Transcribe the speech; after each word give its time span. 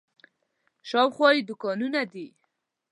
شاوخوا 0.89 1.29
یې 1.35 1.41
دوکانونه 1.49 2.01
دي. 2.11 2.27